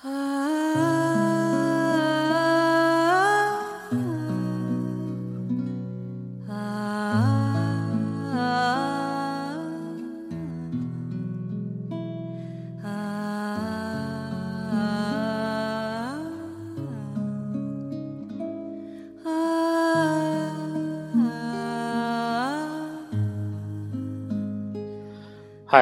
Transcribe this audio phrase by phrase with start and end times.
[0.00, 0.10] 嗨，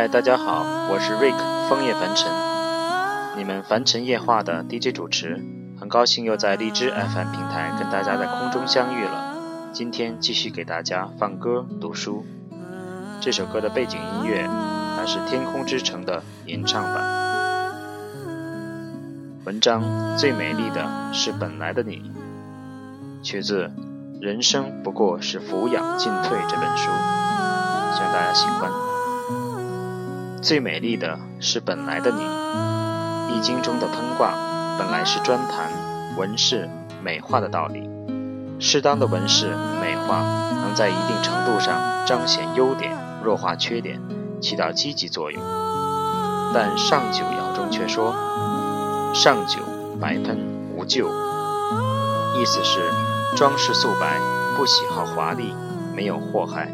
[0.08, 1.36] 大家好，我是 Rick
[1.68, 2.55] 枫叶凡尘，
[3.36, 5.44] 你们凡尘夜话的 DJ 主持，
[5.78, 9.36] 很高兴又在荔枝 FM 平台跟大家在空中相遇了。
[9.74, 12.24] 今天继续给大家放歌读书，
[13.20, 14.48] 这首歌的背景音乐
[14.96, 17.04] 还是《天空之城》的吟唱版。
[19.44, 19.82] 文章
[20.16, 22.10] 最美丽的是本来的你，
[23.22, 23.66] 取自
[24.18, 26.84] 《人生不过是俯仰进退》这本书，
[27.94, 28.70] 希望大家喜欢。
[30.40, 32.22] 最美丽的是本来的你，
[33.36, 34.32] 《易经》中的喷卦
[34.78, 35.70] 本来是专谈
[36.16, 36.70] 纹饰
[37.02, 37.90] 美化的道理。
[38.58, 40.20] 适当的纹饰美化
[40.62, 44.00] 能在一定程度上彰显优点，弱化缺点，
[44.40, 45.42] 起到积极作用。
[46.54, 48.14] 但上九爻中却说
[49.12, 49.60] ：“上九
[50.00, 50.38] 白喷
[50.74, 51.06] 无咎。”
[52.40, 52.80] 意思是
[53.36, 54.18] 装饰素白，
[54.56, 55.54] 不喜好华丽，
[55.94, 56.70] 没有祸害。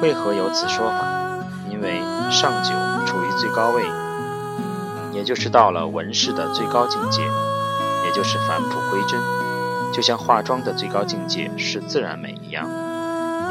[0.00, 1.04] 为何有此说法？
[1.70, 2.00] 因为
[2.30, 2.70] 上九
[3.04, 3.84] 处于最高位，
[5.14, 9.20] 也就是到了纹饰的最高境界，也就是返璞归真，
[9.92, 12.68] 就像化妆的最高境界是自然美一样。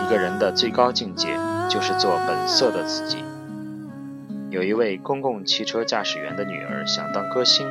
[0.06, 1.38] 一个人的最高境界
[1.70, 3.24] 就是做本色的自己。
[4.50, 7.66] 有一位公共汽车驾驶员的女儿想当歌星，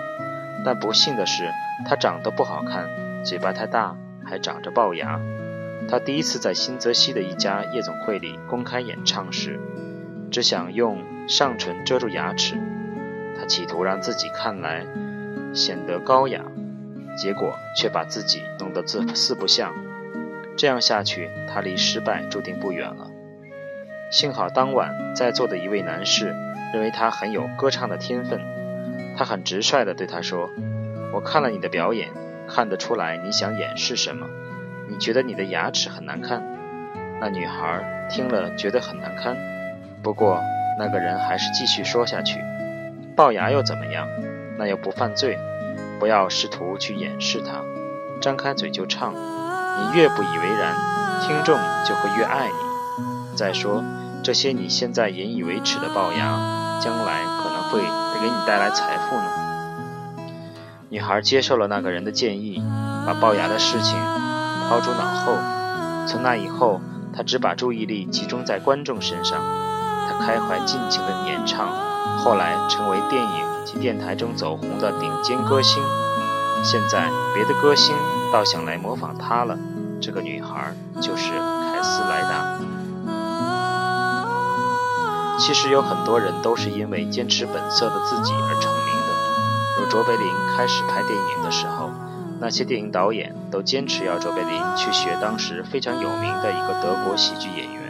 [0.64, 1.50] 但不幸的是，
[1.86, 2.88] 她长得不好看，
[3.24, 5.20] 嘴巴太大，还长着龅牙。
[5.88, 9.60] 她第一次在新泽西的一家夜总会里公开演唱时。
[10.30, 12.56] 只想用上唇遮住牙齿，
[13.42, 14.86] 他企图让自己看来
[15.52, 16.42] 显得高雅，
[17.16, 19.74] 结果却把自己弄得自四不像。
[20.56, 23.10] 这样下去，他离失败注定不远了。
[24.12, 26.36] 幸好当晚在座的一位男士
[26.72, 28.40] 认为他很有歌唱的天分，
[29.16, 30.48] 他很直率地对他说
[31.12, 32.10] ：“我看了你的表演，
[32.46, 34.28] 看得出来你想掩饰什么。
[34.88, 36.40] 你觉得你的牙齿很难看。”
[37.20, 39.36] 那女孩听了觉得很难堪。
[40.00, 40.40] 不过，
[40.78, 42.38] 那个人还是继续说下去
[43.16, 44.08] ：“龅牙又怎么样？
[44.58, 45.38] 那又不犯罪。
[45.98, 47.62] 不要试图去掩饰它，
[48.20, 49.14] 张开嘴就唱。
[49.14, 50.74] 你越不以为然，
[51.20, 51.56] 听众
[51.86, 53.36] 就会越爱你。
[53.36, 53.84] 再说，
[54.22, 57.80] 这些你现在引以为耻的龅牙，将来可能会
[58.20, 59.24] 给你带来财富呢。”
[60.90, 62.62] 女孩接受了那个人的建议，
[63.06, 63.96] 把龅牙的事情
[64.68, 65.36] 抛诸脑后。
[66.06, 66.80] 从那以后，
[67.14, 69.40] 她只把注意力集中在观众身上。
[70.20, 71.68] 开怀尽情的演唱，
[72.18, 75.82] 后来成为电影及电台中走红的顶尖歌星。
[76.64, 77.94] 现在别的歌星
[78.32, 79.58] 倒想来模仿他了。
[80.00, 82.58] 这个女孩就是凯斯莱达。
[85.38, 89.82] 其实有很多人都是因为坚持本色的自己而成名的。
[89.82, 91.90] 如卓别林开始拍电影的时候，
[92.40, 97.81] 那些电影导演都坚持要卓别林去学当时非常有名的一个德国喜剧演员。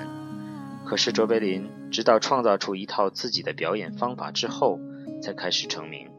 [0.93, 4.79] 可是卓别林直到创造出一套自己的表演方法之后，
[5.23, 6.11] 才开始成名。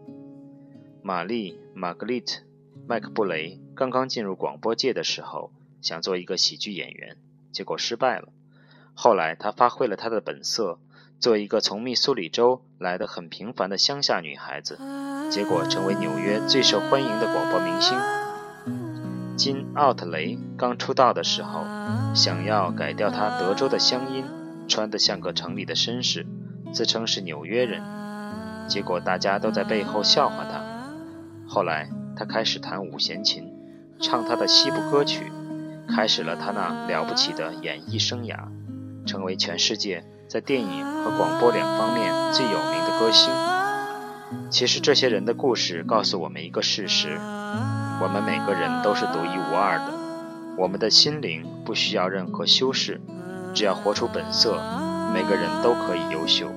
[1.03, 2.37] 玛丽·玛格丽特·
[2.87, 7.17] 麦克布雷刚刚进入广播界的时候，想做一个喜剧演员，
[7.51, 8.29] 结果失败了。
[8.95, 10.79] 后来她发挥了她的本色，
[11.19, 14.79] 做一个从密苏里州来的很平凡的乡下女孩子，
[15.29, 17.95] 结果成为纽约最受欢迎的广播明星。
[19.37, 21.63] 金·奥特雷刚出道的时候，
[22.15, 24.25] 想要改掉她德州的乡音。
[24.67, 26.25] 穿得像个城里的绅士，
[26.71, 27.81] 自称是纽约人，
[28.67, 30.63] 结果大家都在背后笑话他。
[31.47, 33.51] 后来他开始弹五弦琴，
[33.99, 35.31] 唱他的西部歌曲，
[35.87, 38.37] 开始了他那了不起的演艺生涯，
[39.05, 43.31] 成为全世界在电影和广播两方面最有名的歌星。
[44.49, 47.09] 其实这些人的故事告诉我们一个事实：
[48.01, 49.93] 我们每个人都是独一无二的，
[50.57, 52.99] 我们的心灵不需要任何修饰。
[53.53, 54.59] 只要活出本色，
[55.13, 56.47] 每个人都可以优秀。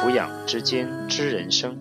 [0.00, 1.78] 俯仰之间知人生，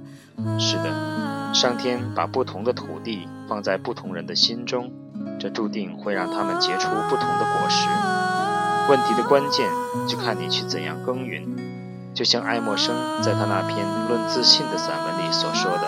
[0.60, 4.92] 是的，上天把不同的土地放在不同人的心中，
[5.40, 7.88] 这注定会让他们结出不同的果实。
[8.90, 9.70] 问题的关键
[10.08, 11.44] 就看你去怎样耕耘。
[12.14, 12.94] 就像爱默生
[13.24, 15.88] 在他那篇《论自信》的散文里所说的，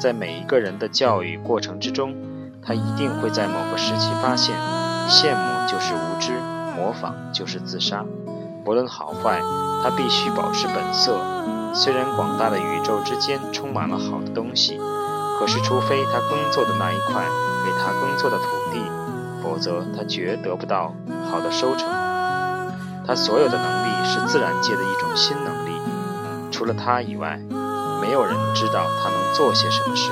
[0.00, 2.14] 在每一个人的教育过程之中，
[2.60, 4.56] 他一定会在某个时期发现，
[5.08, 6.32] 羡慕就是无知。
[6.82, 8.04] 模仿就是自杀，
[8.64, 9.40] 不论好坏，
[9.84, 11.16] 他必须保持本色，
[11.72, 14.80] 虽然广大的宇宙之间充满了好的东西，
[15.38, 18.82] 可是除非他耕作的那一块为他耕作的土地，
[19.44, 20.92] 否则他绝得不到
[21.30, 21.88] 好的收成。
[23.06, 25.80] 他所有的能力是自然界的一种新能力，
[26.50, 27.38] 除了他以外，
[28.00, 30.10] 没有人知道他能做些什么事，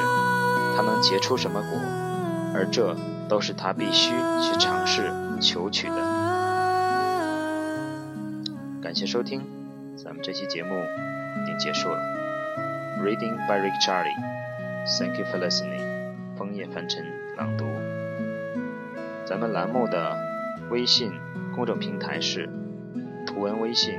[0.76, 1.80] 他能结出什么果，
[2.54, 2.94] 而这
[3.28, 6.19] 都是他必须去尝试求取的。
[8.90, 9.40] 感谢收听，
[9.96, 12.00] 咱们这期节目已经结束了。
[13.00, 14.16] Reading by Rick Charlie.
[14.98, 15.80] Thank you for listening.
[16.36, 17.06] 枫叶凡尘
[17.36, 17.66] 朗读。
[19.24, 20.18] 咱们栏目的
[20.70, 21.12] 微信
[21.54, 22.50] 公众平台是
[23.24, 23.94] 图文微信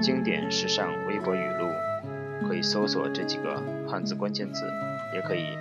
[0.00, 1.68] 经典时尚微博语录，
[2.46, 4.64] 可以搜索这几个汉字关键字，
[5.12, 5.58] 也可以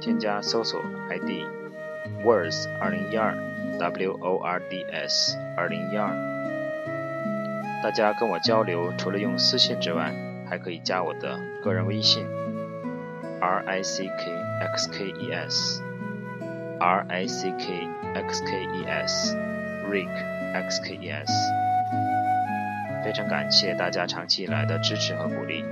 [0.00, 0.80] 添加搜索
[1.10, 1.44] ID
[2.24, 3.36] words 二零一二
[3.78, 6.30] W O R D S 二零一二。
[7.82, 10.12] 大家跟我交流，除了用私信之外，
[10.48, 12.26] 还可以加我的个人微信
[13.40, 14.30] R I C K
[14.76, 15.82] X K E S
[16.78, 19.34] R I C K X K E S
[19.90, 20.10] Rick
[20.52, 21.32] X K E S。
[23.02, 25.64] 非常感谢大家长期以来的支持和鼓励，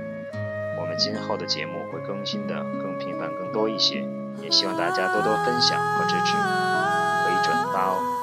[0.79, 4.03] 我们今后的节目会更新的更频繁、更多一些，
[4.41, 8.18] 也希望大家多多分享和支持，可以转发哦。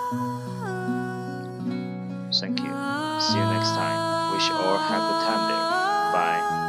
[2.40, 2.64] Thank you.
[2.64, 4.32] See you next time.
[4.34, 5.66] Wish all have a time there.
[6.12, 6.65] Bye.